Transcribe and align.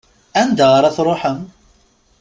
Anda 0.41 0.65
ara 0.77 0.95
tṛuḥem? 0.97 1.39